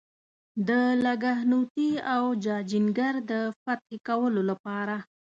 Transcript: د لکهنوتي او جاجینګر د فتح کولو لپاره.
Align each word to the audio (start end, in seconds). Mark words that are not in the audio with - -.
د 0.67 0.69
لکهنوتي 1.05 1.91
او 2.15 2.23
جاجینګر 2.43 3.13
د 3.31 3.33
فتح 3.61 3.91
کولو 4.07 4.41
لپاره. 4.49 4.95